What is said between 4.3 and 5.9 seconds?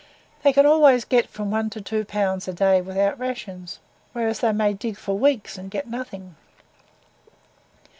they may dig for weeks and get